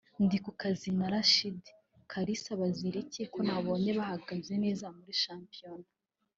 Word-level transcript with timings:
Ndikukazi 0.25 0.89
na 0.97 1.07
Rashid 1.13 1.61
Kalisa 2.11 2.51
bazira 2.61 2.97
iki 3.05 3.23
ko 3.33 3.39
nabonye 3.47 3.91
bahagaze 3.99 4.53
neza 4.63 4.85
muri 4.95 5.13
shampiyona 5.23 5.87